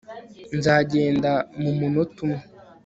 nzagenda 0.57 1.31
mumunota 1.61 2.17
umwe 2.25 2.43